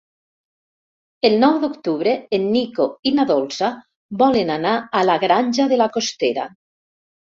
[1.29, 3.73] El nou d'octubre en Nico i na Dolça
[4.25, 6.53] volen anar a la Granja de la Costera.